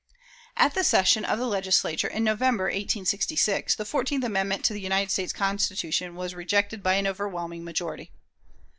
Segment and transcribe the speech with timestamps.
[0.57, 5.11] At the session of the Legislature in November, 1866, the fourteenth amendment to the United
[5.11, 8.09] States Constitution was rejected by an overwhelming majority.